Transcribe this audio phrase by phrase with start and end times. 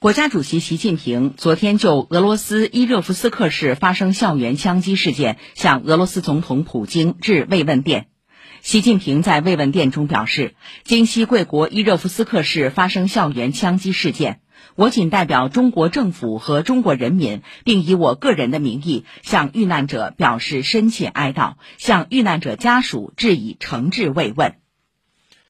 [0.00, 8.06] 国家主席习近平昨天就俄罗斯伊热夫斯克市发生校园枪击事件向俄罗斯总统普京致慰问电。
[8.62, 14.38] 习近平在慰问电中表示，今夕贵国伊热夫斯克市发生校园枪击事件，
[14.76, 24.54] 我仅代表中国政府和中国人民，并以我个人的名义向遇难者表示深切哀悼，向遇难者家属致以诚挚慰问。